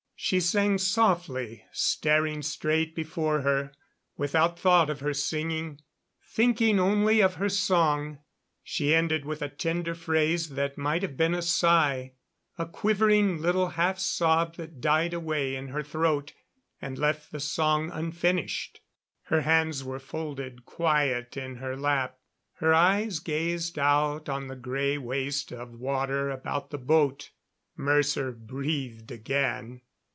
[0.23, 3.71] She sang softly, staring straight before her,
[4.17, 5.81] without thought of her singing,
[6.23, 8.19] thinking only of her song.
[8.61, 12.13] She ended with a tender phrase that might have been a sigh
[12.55, 16.33] a quivering little half sob that died away in her throat
[16.79, 18.79] and left the song unfinished.
[19.23, 22.19] Her hands were folded quiet in her lap;
[22.57, 27.31] her eyes gazed out on the gray waste of water about the boat.
[27.75, 29.81] Mercer breathed again.